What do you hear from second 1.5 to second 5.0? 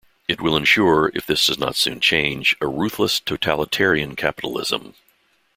not soon change, a ruthless totalitarian capitalism.